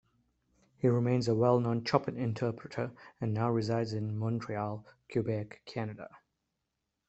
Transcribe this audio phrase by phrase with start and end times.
[0.77, 6.09] He remains a well-known Chopin interpreter, and now resides in Montreal, Quebec, Canada.